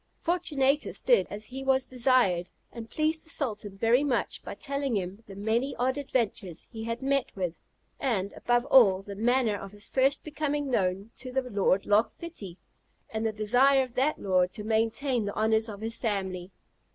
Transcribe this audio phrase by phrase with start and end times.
[0.19, 5.23] Fortunatus did as he was desired, and pleased the sultan very much by telling him
[5.27, 7.61] the many odd adventures he had met with;
[7.99, 12.57] and, above all, the manner of his first becoming known to the Lord Loch Fitty,
[13.11, 16.49] and the desire of that lord to maintain the honours of his family.